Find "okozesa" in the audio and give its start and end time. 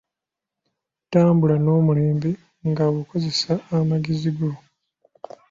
2.99-3.53